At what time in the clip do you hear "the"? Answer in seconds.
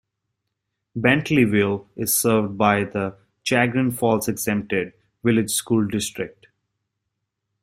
2.85-3.15